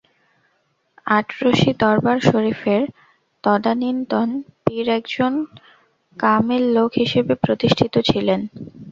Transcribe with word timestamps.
আটরশি 1.09 1.71
দরবার 1.81 2.17
শরিফের 2.29 2.81
তদানীন্তন 3.43 4.27
পীর 4.63 4.87
একজন 4.97 5.33
কামেল 6.17 6.63
লোক 6.75 6.91
হিসেবে 7.01 7.33
প্রতিষ্ঠিত 7.43 7.93
ছিলেন। 8.09 8.39